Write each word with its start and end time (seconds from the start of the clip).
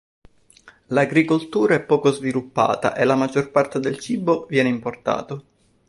L'agricoltura 0.87 1.75
è 1.75 1.79
poco 1.85 2.11
sviluppata 2.11 2.95
e 2.95 3.03
la 3.03 3.13
maggior 3.13 3.51
parte 3.51 3.79
del 3.79 3.99
cibo 3.99 4.47
viene 4.49 4.67
importato. 4.69 5.43